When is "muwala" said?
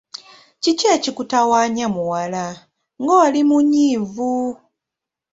1.95-2.45